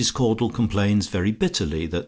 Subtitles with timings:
[0.15, 1.99] CAUDLE COMPLAINS VERY BITTERLY THAT MR.